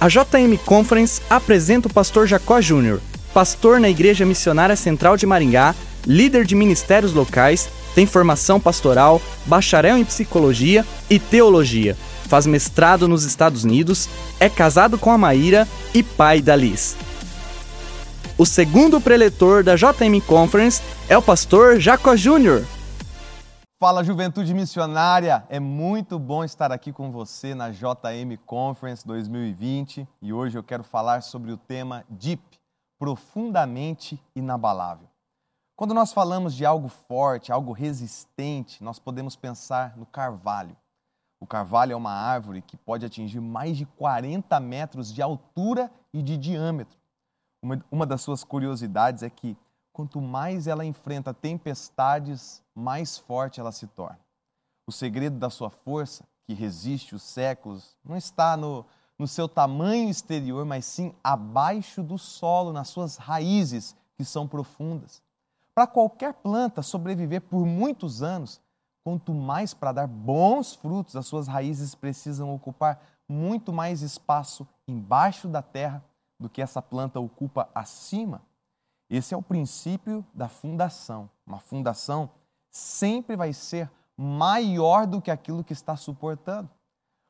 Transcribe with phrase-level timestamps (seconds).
[0.00, 3.00] A JM Conference apresenta o pastor Jacó Júnior,
[3.34, 5.74] pastor na Igreja Missionária Central de Maringá,
[6.06, 11.96] líder de ministérios locais, tem formação pastoral, bacharel em psicologia e teologia,
[12.28, 14.08] faz mestrado nos Estados Unidos,
[14.38, 16.96] é casado com a Maíra e pai da Liz.
[18.36, 22.62] O segundo preletor da JM Conference é o pastor Jacó Júnior.
[23.80, 30.32] Fala Juventude Missionária, é muito bom estar aqui com você na JM Conference 2020 e
[30.32, 32.42] hoje eu quero falar sobre o tema Deep,
[32.98, 35.06] profundamente inabalável.
[35.76, 40.76] Quando nós falamos de algo forte, algo resistente, nós podemos pensar no carvalho.
[41.38, 46.20] O carvalho é uma árvore que pode atingir mais de 40 metros de altura e
[46.20, 46.98] de diâmetro.
[47.62, 49.56] Uma, uma das suas curiosidades é que
[49.98, 54.20] quanto mais ela enfrenta tempestades, mais forte ela se torna.
[54.86, 58.86] O segredo da sua força, que resiste os séculos, não está no,
[59.18, 65.20] no seu tamanho exterior, mas sim abaixo do solo, nas suas raízes, que são profundas.
[65.74, 68.60] Para qualquer planta sobreviver por muitos anos,
[69.02, 75.48] quanto mais para dar bons frutos, as suas raízes precisam ocupar muito mais espaço embaixo
[75.48, 76.04] da terra
[76.38, 78.46] do que essa planta ocupa acima.
[79.10, 81.30] Esse é o princípio da fundação.
[81.46, 82.30] Uma fundação
[82.70, 86.68] sempre vai ser maior do que aquilo que está suportando.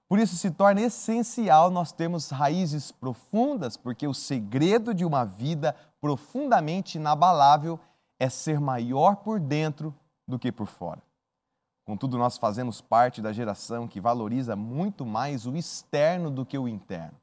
[0.08, 5.76] Por isso se torna essencial nós termos raízes profundas, porque o segredo de uma vida
[6.00, 7.78] profundamente inabalável
[8.18, 9.94] é ser maior por dentro
[10.26, 11.02] do que por fora.
[11.84, 16.66] Contudo, nós fazemos parte da geração que valoriza muito mais o externo do que o
[16.66, 17.16] interno.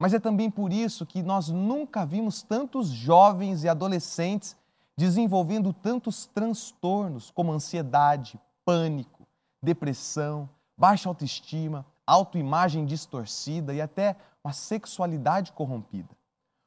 [0.00, 4.56] Mas é também por isso que nós nunca vimos tantos jovens e adolescentes
[4.96, 9.26] desenvolvendo tantos transtornos como ansiedade, pânico,
[9.62, 16.16] depressão, baixa autoestima, autoimagem distorcida e até uma sexualidade corrompida.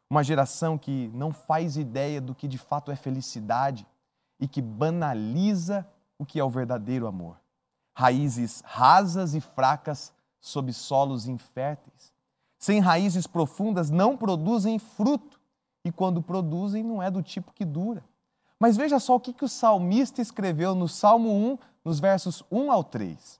[0.07, 3.83] Uma geração que não faz ideia do que de fato é felicidade
[4.39, 5.87] e que banaliza
[6.19, 7.39] o que é o verdadeiro amor.
[7.95, 12.12] Raízes rasas e fracas sob solos inférteis
[12.63, 15.37] sem raízes profundas, não produzem fruto.
[15.83, 18.05] E quando produzem, não é do tipo que dura.
[18.57, 22.71] Mas veja só o que, que o salmista escreveu no Salmo 1, nos versos 1
[22.71, 23.37] ao 3.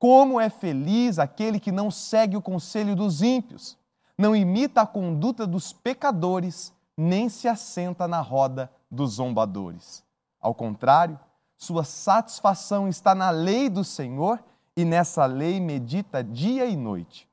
[0.00, 3.78] Como é feliz aquele que não segue o conselho dos ímpios,
[4.18, 10.02] não imita a conduta dos pecadores, nem se assenta na roda dos zombadores.
[10.40, 11.16] Ao contrário,
[11.56, 14.42] sua satisfação está na lei do Senhor
[14.76, 17.28] e nessa lei medita dia e noite.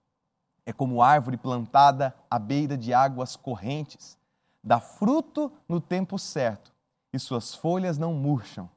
[0.65, 4.17] É como árvore plantada à beira de águas correntes,
[4.63, 6.73] dá fruto no tempo certo
[7.11, 8.69] e suas folhas não murcham.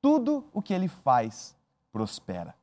[0.00, 1.56] Tudo o que ele faz
[1.92, 2.54] prospera.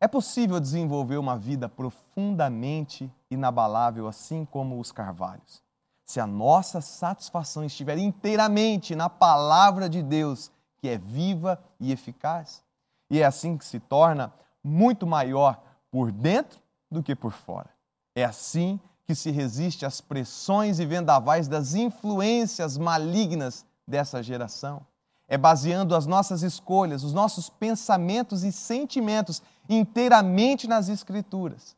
[0.00, 5.62] É possível desenvolver uma vida profundamente inabalável, assim como os carvalhos,
[6.04, 12.64] se a nossa satisfação estiver inteiramente na palavra de Deus, que é viva e eficaz.
[13.08, 14.32] E é assim que se torna
[14.64, 16.61] muito maior por dentro
[16.92, 17.70] do que por fora.
[18.14, 24.86] É assim que se resiste às pressões e vendavais das influências malignas dessa geração.
[25.26, 31.74] É baseando as nossas escolhas, os nossos pensamentos e sentimentos inteiramente nas Escrituras.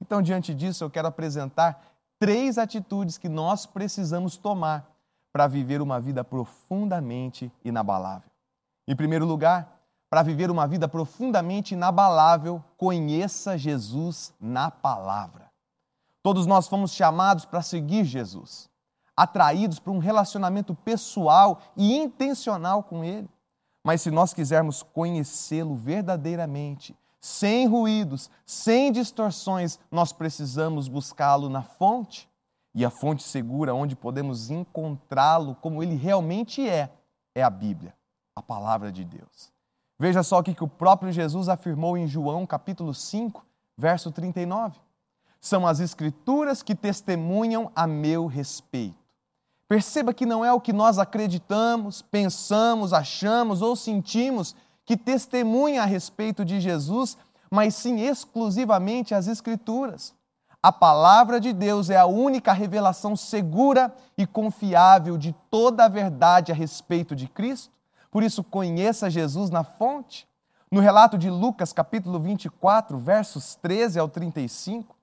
[0.00, 1.82] Então, diante disso, eu quero apresentar
[2.18, 4.90] três atitudes que nós precisamos tomar
[5.32, 8.28] para viver uma vida profundamente inabalável.
[8.88, 9.79] Em primeiro lugar,
[10.10, 15.48] para viver uma vida profundamente inabalável, conheça Jesus na palavra.
[16.20, 18.68] Todos nós fomos chamados para seguir Jesus,
[19.16, 23.30] atraídos para um relacionamento pessoal e intencional com Ele.
[23.84, 32.28] Mas se nós quisermos conhecê-lo verdadeiramente, sem ruídos, sem distorções, nós precisamos buscá-lo na fonte.
[32.74, 36.90] E a fonte segura onde podemos encontrá-lo como ele realmente é,
[37.34, 37.94] é a Bíblia,
[38.34, 39.52] a palavra de Deus.
[40.00, 43.44] Veja só o que o próprio Jesus afirmou em João capítulo 5,
[43.76, 44.80] verso 39.
[45.38, 48.96] São as escrituras que testemunham a meu respeito.
[49.68, 54.56] Perceba que não é o que nós acreditamos, pensamos, achamos ou sentimos
[54.86, 57.18] que testemunha a respeito de Jesus,
[57.50, 60.14] mas sim exclusivamente as Escrituras.
[60.62, 66.50] A palavra de Deus é a única revelação segura e confiável de toda a verdade
[66.50, 67.79] a respeito de Cristo.
[68.10, 70.28] Por isso, conheça Jesus na fonte.
[70.70, 74.96] No relato de Lucas, capítulo 24, versos 13 ao 35,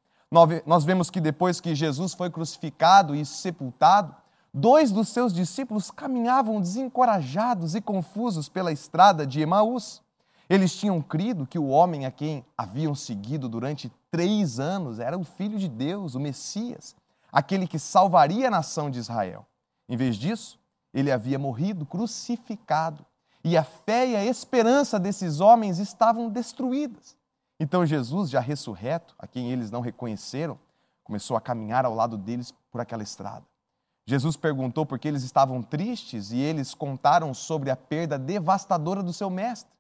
[0.65, 4.15] nós vemos que depois que Jesus foi crucificado e sepultado,
[4.53, 10.01] dois dos seus discípulos caminhavam desencorajados e confusos pela estrada de Emaús.
[10.49, 15.23] Eles tinham crido que o homem a quem haviam seguido durante três anos, era o
[15.23, 16.95] Filho de Deus, o Messias,
[17.31, 19.45] aquele que salvaria a nação de Israel.
[19.87, 20.57] Em vez disso,
[20.97, 23.05] ele havia morrido crucificado
[23.43, 27.15] e a fé e a esperança desses homens estavam destruídas.
[27.59, 30.57] Então Jesus, já ressurreto, a quem eles não reconheceram,
[31.03, 33.45] começou a caminhar ao lado deles por aquela estrada.
[34.07, 39.13] Jesus perguntou por que eles estavam tristes e eles contaram sobre a perda devastadora do
[39.13, 39.71] seu mestre.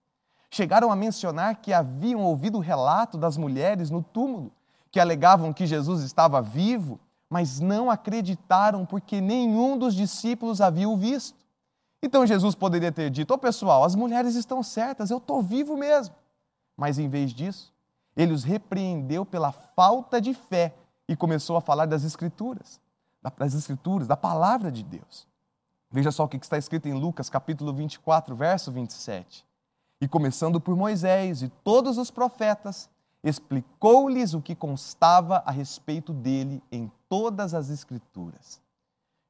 [0.51, 4.51] Chegaram a mencionar que haviam ouvido o relato das mulheres no túmulo,
[4.91, 10.97] que alegavam que Jesus estava vivo, mas não acreditaram porque nenhum dos discípulos havia o
[10.97, 11.37] visto.
[12.01, 15.75] Então Jesus poderia ter dito: Ô oh, pessoal, as mulheres estão certas, eu estou vivo
[15.75, 16.15] mesmo.
[16.75, 17.73] Mas em vez disso,
[18.15, 20.73] ele os repreendeu pela falta de fé
[21.07, 22.79] e começou a falar das Escrituras,
[23.37, 25.27] das Escrituras, da palavra de Deus.
[25.89, 29.45] Veja só o que está escrito em Lucas capítulo 24, verso 27.
[29.99, 32.89] E começando por Moisés e todos os profetas,
[33.23, 38.61] explicou-lhes o que constava a respeito dele em todas as Escrituras.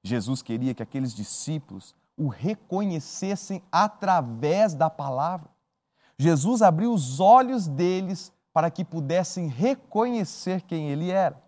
[0.04, 5.50] Jesus queria que aqueles discípulos o reconhecessem através da palavra.
[6.18, 11.40] Jesus abriu os olhos deles para que pudessem reconhecer quem ele era,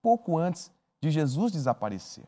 [0.00, 0.70] pouco antes
[1.02, 2.24] de Jesus desaparecer.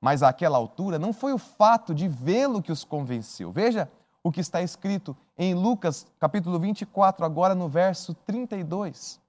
[0.00, 3.50] Mas àquela altura não foi o fato de vê-lo que os convenceu.
[3.50, 3.90] Veja
[4.22, 9.20] o que está escrito em Lucas, capítulo 24, agora no verso 32.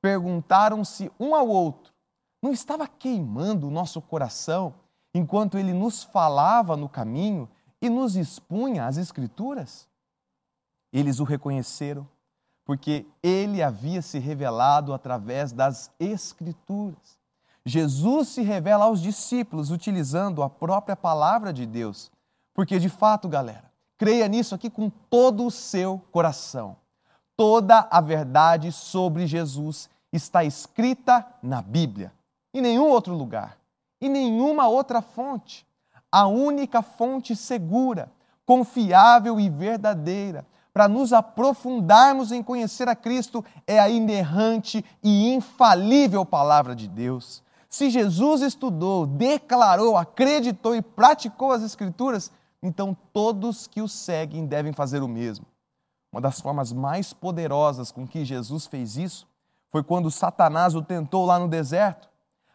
[0.00, 1.92] Perguntaram-se um ao outro:
[2.42, 4.74] não estava queimando o nosso coração
[5.14, 7.48] enquanto ele nos falava no caminho
[7.80, 9.88] e nos expunha as Escrituras?
[10.92, 12.08] Eles o reconheceram,
[12.64, 17.18] porque ele havia se revelado através das Escrituras.
[17.64, 22.10] Jesus se revela aos discípulos utilizando a própria palavra de Deus.
[22.54, 23.68] Porque, de fato, galera,
[23.98, 26.76] Creia nisso aqui com todo o seu coração.
[27.36, 32.12] Toda a verdade sobre Jesus está escrita na Bíblia,
[32.52, 33.58] em nenhum outro lugar,
[34.00, 35.66] em nenhuma outra fonte.
[36.10, 38.10] A única fonte segura,
[38.46, 46.24] confiável e verdadeira para nos aprofundarmos em conhecer a Cristo é a inerrante e infalível
[46.24, 47.42] palavra de Deus.
[47.68, 52.30] Se Jesus estudou, declarou, acreditou e praticou as Escrituras,
[52.62, 55.44] então todos que o seguem devem fazer o mesmo.
[56.12, 59.26] Uma das formas mais poderosas com que Jesus fez isso
[59.70, 62.07] foi quando Satanás o tentou lá no deserto.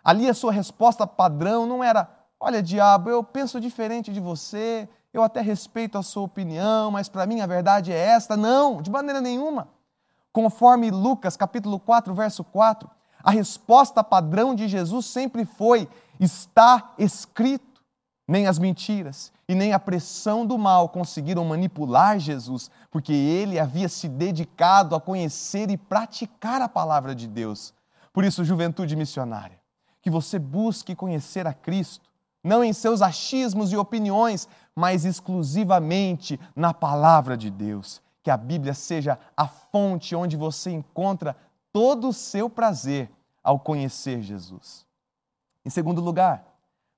[0.03, 2.09] Ali a sua resposta padrão não era:
[2.39, 7.25] Olha, diabo, eu penso diferente de você, eu até respeito a sua opinião, mas para
[7.25, 8.35] mim a verdade é esta.
[8.35, 9.69] Não, de maneira nenhuma.
[10.31, 12.89] Conforme Lucas capítulo 4, verso 4,
[13.23, 15.88] a resposta padrão de Jesus sempre foi:
[16.19, 17.73] Está escrito.
[18.27, 23.89] Nem as mentiras e nem a pressão do mal conseguiram manipular Jesus, porque ele havia
[23.89, 27.73] se dedicado a conhecer e praticar a palavra de Deus.
[28.13, 29.59] Por isso, juventude missionária,
[30.03, 32.07] que você busque conhecer a Cristo,
[32.44, 38.01] não em seus achismos e opiniões, mas exclusivamente na palavra de Deus.
[38.21, 41.38] Que a Bíblia seja a fonte onde você encontra
[41.71, 43.09] todo o seu prazer
[43.41, 44.85] ao conhecer Jesus.
[45.65, 46.45] Em segundo lugar,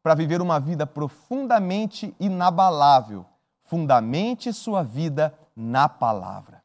[0.01, 3.25] para viver uma vida profundamente inabalável.
[3.63, 6.63] Fundamente sua vida na palavra.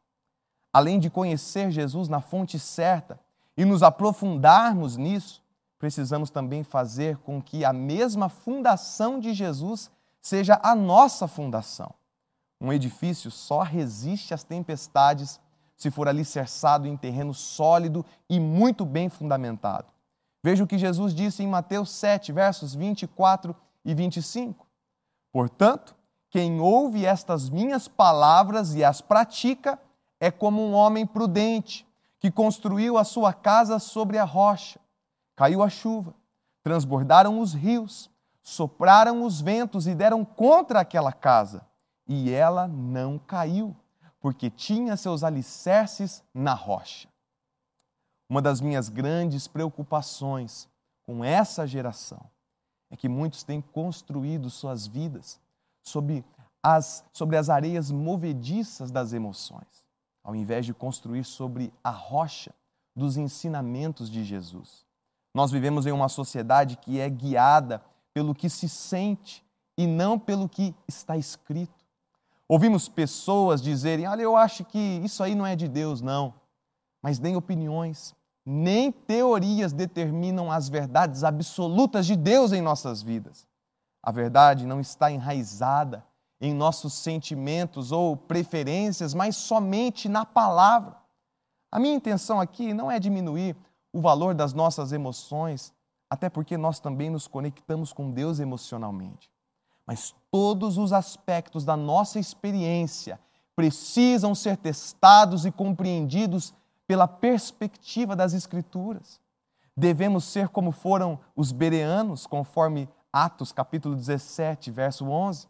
[0.72, 3.19] Além de conhecer Jesus na fonte certa
[3.56, 5.42] e nos aprofundarmos nisso,
[5.81, 9.90] precisamos também fazer com que a mesma fundação de Jesus
[10.21, 11.93] seja a nossa fundação.
[12.61, 15.40] Um edifício só resiste às tempestades
[15.75, 19.87] se for alicerçado em terreno sólido e muito bem fundamentado.
[20.45, 24.66] Veja o que Jesus disse em Mateus 7, versos 24 e 25.
[25.33, 25.97] Portanto,
[26.28, 29.81] quem ouve estas minhas palavras e as pratica
[30.21, 31.87] é como um homem prudente
[32.19, 34.78] que construiu a sua casa sobre a rocha.
[35.40, 36.14] Caiu a chuva,
[36.62, 38.11] transbordaram os rios,
[38.42, 41.66] sopraram os ventos e deram contra aquela casa.
[42.06, 43.75] E ela não caiu,
[44.20, 47.09] porque tinha seus alicerces na rocha.
[48.28, 50.68] Uma das minhas grandes preocupações
[51.04, 52.20] com essa geração
[52.90, 55.40] é que muitos têm construído suas vidas
[55.80, 56.23] sobre
[56.62, 59.87] as, sobre as areias movediças das emoções,
[60.23, 62.54] ao invés de construir sobre a rocha
[62.94, 64.89] dos ensinamentos de Jesus.
[65.34, 67.82] Nós vivemos em uma sociedade que é guiada
[68.12, 69.44] pelo que se sente
[69.78, 71.87] e não pelo que está escrito.
[72.49, 76.34] Ouvimos pessoas dizerem: Olha, eu acho que isso aí não é de Deus, não.
[77.00, 83.46] Mas nem opiniões, nem teorias determinam as verdades absolutas de Deus em nossas vidas.
[84.02, 86.04] A verdade não está enraizada
[86.40, 90.96] em nossos sentimentos ou preferências, mas somente na palavra.
[91.70, 93.54] A minha intenção aqui não é diminuir
[93.92, 95.73] o valor das nossas emoções,
[96.09, 99.30] até porque nós também nos conectamos com Deus emocionalmente.
[99.87, 103.18] Mas todos os aspectos da nossa experiência
[103.56, 106.54] precisam ser testados e compreendidos
[106.87, 109.20] pela perspectiva das Escrituras.
[109.76, 115.49] Devemos ser como foram os bereanos, conforme Atos capítulo 17, verso 11.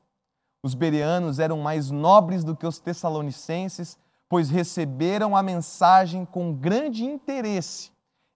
[0.63, 7.05] Os bereanos eram mais nobres do que os tessalonicenses, pois receberam a mensagem com grande
[7.05, 7.91] interesse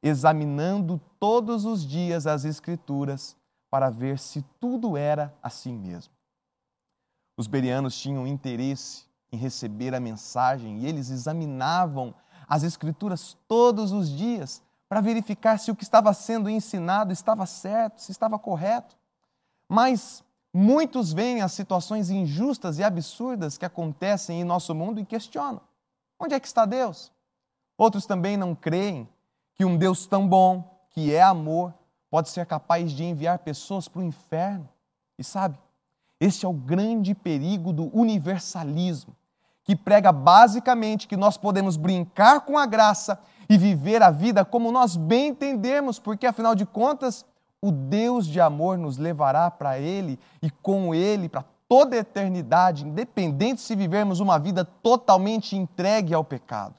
[0.05, 3.35] examinando todos os dias as Escrituras
[3.71, 6.13] para ver se tudo era assim mesmo.
[7.39, 12.15] Os berianos tinham interesse em receber a mensagem e eles examinavam
[12.47, 18.03] as Escrituras todos os dias para verificar se o que estava sendo ensinado estava certo,
[18.03, 18.95] se estava correto.
[19.67, 25.63] Mas muitos veem as situações injustas e absurdas que acontecem em nosso mundo e questionam:
[26.21, 27.11] onde é que está Deus?
[27.79, 29.09] Outros também não creem
[29.55, 31.73] que um Deus tão bom, que é amor,
[32.11, 34.69] pode ser capaz de enviar pessoas para o inferno.
[35.19, 35.59] E sabe,
[36.21, 39.15] este é o grande perigo do universalismo,
[39.65, 43.19] que prega basicamente que nós podemos brincar com a graça
[43.49, 47.25] e viver a vida como nós bem entendemos, porque afinal de contas,
[47.61, 52.87] o Deus de amor nos levará para Ele e com Ele para toda a eternidade,
[52.87, 56.75] independente se vivermos uma vida totalmente entregue ao pecado.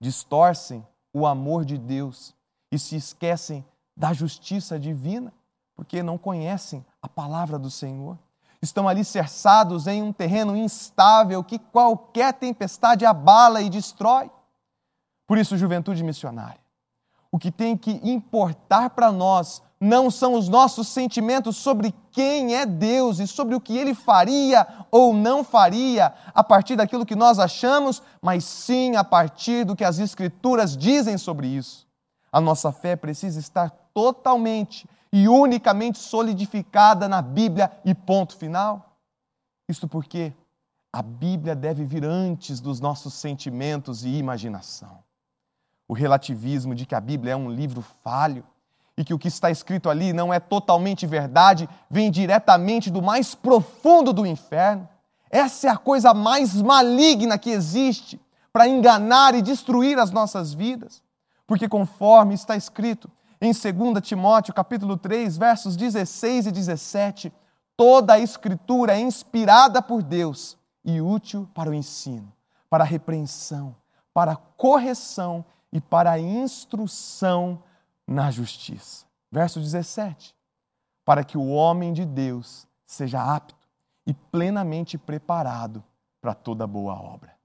[0.00, 2.34] Distorcem o amor de Deus
[2.70, 3.64] e se esquecem
[3.96, 5.32] da justiça divina,
[5.74, 8.18] porque não conhecem a palavra do Senhor.
[8.60, 14.30] Estão alicerçados em um terreno instável que qualquer tempestade abala e destrói.
[15.26, 16.60] Por isso, juventude missionária,
[17.30, 22.66] o que tem que importar para nós não são os nossos sentimentos sobre quem é
[22.66, 27.38] Deus e sobre o que ele faria ou não faria a partir daquilo que nós
[27.38, 31.86] achamos, mas sim a partir do que as Escrituras dizem sobre isso.
[32.30, 38.96] A nossa fé precisa estar totalmente e unicamente solidificada na Bíblia e ponto final.
[39.68, 40.32] Isto porque
[40.92, 45.02] a Bíblia deve vir antes dos nossos sentimentos e imaginação.
[45.86, 48.44] O relativismo de que a Bíblia é um livro falho
[48.98, 53.32] e que o que está escrito ali não é totalmente verdade, vem diretamente do mais
[53.32, 54.88] profundo do inferno.
[55.30, 58.20] Essa é a coisa mais maligna que existe
[58.52, 61.00] para enganar e destruir as nossas vidas.
[61.46, 63.08] Porque conforme está escrito
[63.40, 67.32] em 2 Timóteo, capítulo 3, versos 16 e 17,
[67.76, 72.32] toda a escritura é inspirada por Deus e útil para o ensino,
[72.68, 73.76] para a repreensão,
[74.12, 77.62] para a correção e para a instrução
[78.08, 79.04] na justiça.
[79.30, 80.34] Verso 17:
[81.04, 83.68] Para que o homem de Deus seja apto
[84.06, 85.84] e plenamente preparado
[86.20, 87.36] para toda boa obra.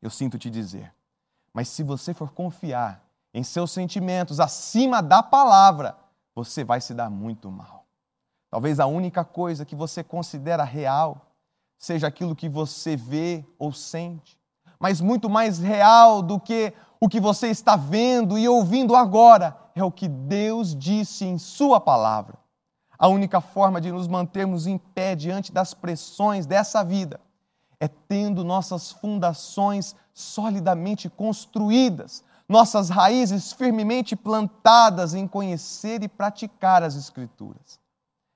[0.00, 0.92] Eu sinto te dizer,
[1.52, 5.96] mas se você for confiar em seus sentimentos acima da palavra,
[6.34, 7.84] você vai se dar muito mal.
[8.50, 11.26] Talvez a única coisa que você considera real
[11.78, 14.38] seja aquilo que você vê ou sente,
[14.78, 19.82] mas muito mais real do que o que você está vendo e ouvindo agora é
[19.82, 22.36] o que Deus disse em Sua palavra.
[22.98, 27.20] A única forma de nos mantermos em pé diante das pressões dessa vida
[27.80, 36.94] é tendo nossas fundações solidamente construídas, nossas raízes firmemente plantadas em conhecer e praticar as
[36.94, 37.80] Escrituras.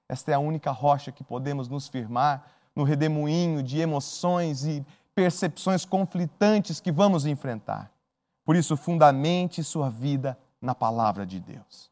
[0.09, 5.85] Esta é a única rocha que podemos nos firmar no redemoinho de emoções e percepções
[5.85, 7.91] conflitantes que vamos enfrentar.
[8.45, 11.91] Por isso, fundamente sua vida na palavra de Deus.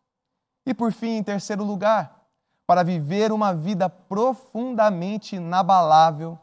[0.66, 2.24] E por fim, em terceiro lugar,
[2.66, 6.38] para viver uma vida profundamente inabalável,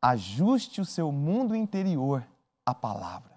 [0.00, 2.26] ajuste o seu mundo interior
[2.66, 3.32] à palavra.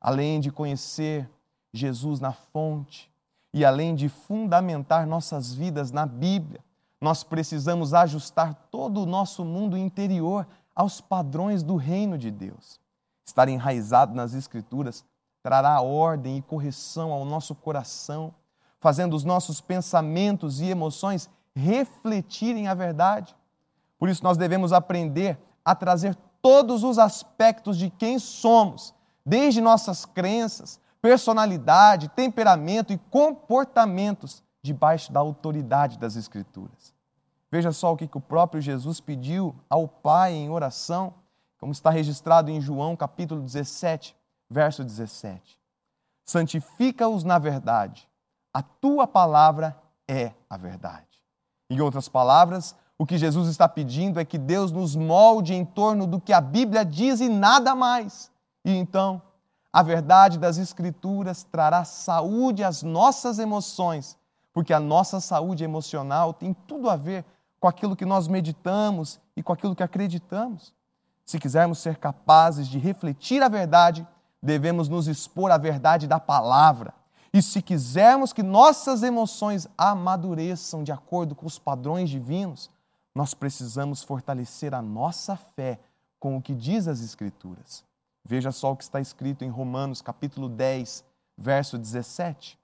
[0.00, 1.30] Além de conhecer
[1.72, 3.10] Jesus na fonte
[3.52, 6.64] e além de fundamentar nossas vidas na Bíblia,
[7.00, 12.80] nós precisamos ajustar todo o nosso mundo interior aos padrões do reino de Deus.
[13.24, 15.04] Estar enraizado nas Escrituras
[15.42, 18.34] trará ordem e correção ao nosso coração,
[18.78, 23.34] fazendo os nossos pensamentos e emoções refletirem a verdade.
[23.98, 28.94] Por isso, nós devemos aprender a trazer todos os aspectos de quem somos,
[29.24, 36.94] desde nossas crenças, personalidade, temperamento e comportamentos, debaixo da autoridade das Escrituras.
[37.50, 41.14] Veja só o que o próprio Jesus pediu ao Pai em oração,
[41.58, 44.14] como está registrado em João capítulo 17,
[44.50, 45.58] verso 17.
[46.24, 48.08] Santifica-os na verdade,
[48.52, 51.06] a tua palavra é a verdade.
[51.70, 56.06] Em outras palavras, o que Jesus está pedindo é que Deus nos molde em torno
[56.06, 58.30] do que a Bíblia diz e nada mais.
[58.64, 59.22] E então,
[59.72, 64.18] A verdade das Escrituras trará saúde às nossas emoções,
[64.52, 67.24] porque a nossa saúde emocional tem tudo a ver
[67.60, 70.74] com aquilo que nós meditamos e com aquilo que acreditamos.
[71.24, 74.06] Se quisermos ser capazes de refletir a verdade,
[74.42, 76.94] devemos nos expor à verdade da palavra.
[77.32, 82.70] E se quisermos que nossas emoções amadureçam de acordo com os padrões divinos,
[83.14, 85.78] nós precisamos fortalecer a nossa fé
[86.18, 87.84] com o que diz as Escrituras.
[88.24, 91.04] Veja só o que está escrito em Romanos, capítulo 10,
[91.36, 92.58] verso 17.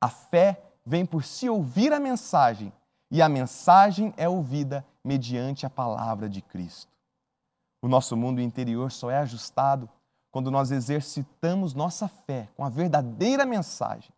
[0.00, 2.72] A fé vem por se ouvir a mensagem,
[3.10, 6.92] e a mensagem é ouvida mediante a palavra de Cristo.
[7.80, 9.88] O nosso mundo interior só é ajustado
[10.34, 14.10] quando nós exercitamos nossa fé com a verdadeira mensagem.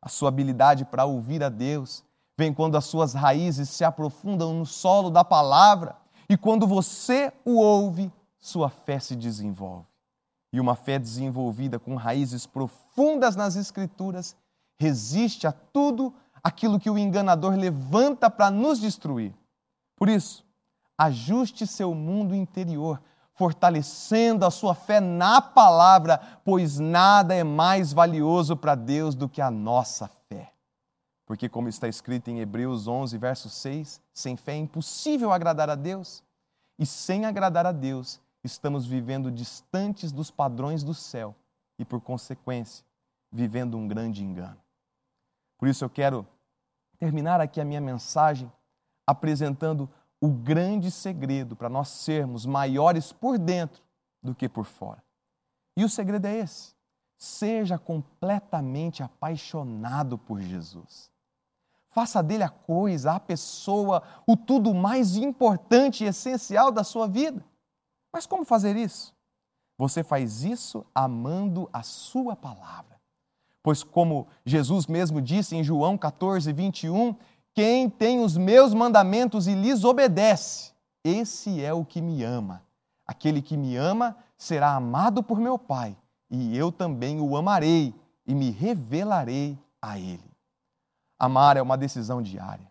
[0.00, 2.02] A sua habilidade para ouvir a Deus
[2.34, 5.98] vem quando as suas raízes se aprofundam no solo da palavra
[6.30, 9.84] e quando você o ouve, sua fé se desenvolve.
[10.50, 14.34] E uma fé desenvolvida com raízes profundas nas Escrituras
[14.78, 19.34] resiste a tudo aquilo que o enganador levanta para nos destruir.
[19.94, 20.42] Por isso,
[20.96, 22.98] ajuste seu mundo interior,
[23.40, 29.40] fortalecendo a sua fé na palavra, pois nada é mais valioso para Deus do que
[29.40, 30.52] a nossa fé.
[31.24, 35.74] Porque, como está escrito em Hebreus 11, verso 6, sem fé é impossível agradar a
[35.74, 36.22] Deus.
[36.78, 41.34] E sem agradar a Deus, estamos vivendo distantes dos padrões do céu
[41.78, 42.84] e, por consequência,
[43.32, 44.58] vivendo um grande engano.
[45.56, 46.26] Por isso, eu quero
[46.98, 48.52] terminar aqui a minha mensagem
[49.06, 49.88] apresentando
[50.20, 53.82] o grande segredo para nós sermos maiores por dentro
[54.22, 55.02] do que por fora.
[55.76, 56.74] E o segredo é esse:
[57.16, 61.10] seja completamente apaixonado por Jesus.
[61.88, 67.44] Faça dele a coisa, a pessoa, o tudo mais importante e essencial da sua vida.
[68.12, 69.14] Mas como fazer isso?
[69.76, 73.00] Você faz isso amando a sua palavra.
[73.62, 77.16] Pois, como Jesus mesmo disse em João 14, 21,
[77.54, 80.72] quem tem os meus mandamentos e lhes obedece,
[81.04, 82.62] esse é o que me ama.
[83.06, 85.96] Aquele que me ama será amado por meu Pai,
[86.30, 87.94] e eu também o amarei
[88.26, 90.30] e me revelarei a ele.
[91.18, 92.70] Amar é uma decisão diária.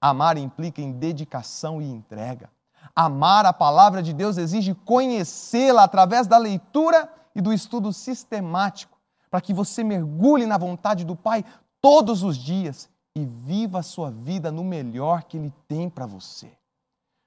[0.00, 2.50] Amar implica em dedicação e entrega.
[2.94, 8.98] Amar a palavra de Deus exige conhecê-la através da leitura e do estudo sistemático,
[9.30, 11.44] para que você mergulhe na vontade do Pai
[11.80, 16.52] todos os dias e viva a sua vida no melhor que Ele tem para você.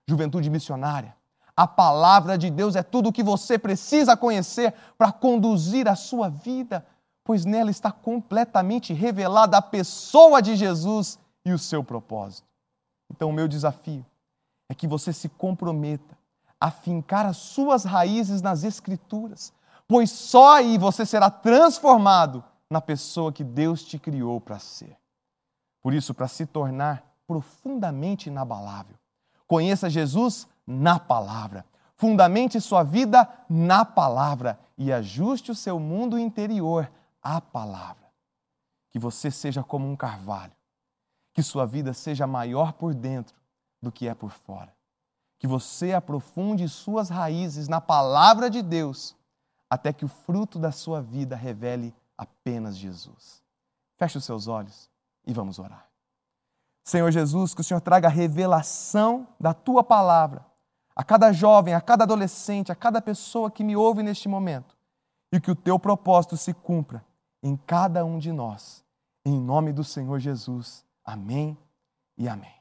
[0.07, 1.13] Juventude missionária,
[1.57, 6.29] a palavra de Deus é tudo o que você precisa conhecer para conduzir a sua
[6.29, 6.85] vida
[7.29, 12.47] pois nela está completamente revelada a pessoa de Jesus e o seu propósito.
[13.07, 14.03] Então, o meu desafio
[14.67, 16.17] é que você se comprometa
[16.59, 19.53] a fincar as suas raízes nas Escrituras,
[19.87, 24.97] pois só aí você será transformado na pessoa que Deus te criou para ser.
[25.81, 28.97] Por isso, para se tornar profundamente inabalável,
[29.47, 31.65] conheça Jesus na palavra,
[31.95, 38.09] fundamente sua vida na palavra e ajuste o seu mundo interior a palavra.
[38.89, 40.53] Que você seja como um carvalho.
[41.33, 43.35] Que sua vida seja maior por dentro
[43.81, 44.73] do que é por fora.
[45.37, 49.15] Que você aprofunde suas raízes na palavra de Deus,
[49.69, 53.41] até que o fruto da sua vida revele apenas Jesus.
[53.95, 54.88] Feche os seus olhos
[55.29, 55.87] e vamos orar.
[56.83, 60.43] Senhor Jesus, que o Senhor traga a revelação da tua palavra
[60.95, 64.75] a cada jovem, a cada adolescente, a cada pessoa que me ouve neste momento,
[65.31, 67.05] e que o teu propósito se cumpra
[67.43, 68.83] em cada um de nós.
[69.23, 70.83] Em nome do Senhor Jesus.
[71.05, 71.57] Amém
[72.17, 72.58] e amém.